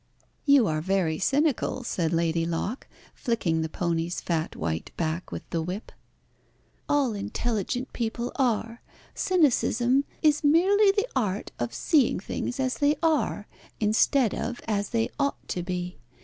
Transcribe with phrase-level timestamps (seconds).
[0.45, 5.61] "You are very cynical," said Lady Locke, flicking the pony's fat white back with the
[5.61, 5.91] whip.
[6.89, 8.81] "All intelligent people are.
[9.13, 13.47] Cynicism is merely the art of seeing things as they are
[13.79, 15.99] instead of as they ought to be.